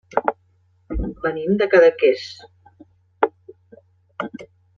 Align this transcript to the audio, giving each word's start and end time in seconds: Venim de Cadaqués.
Venim 1.25 1.53
de 1.63 1.67
Cadaqués. 1.73 2.25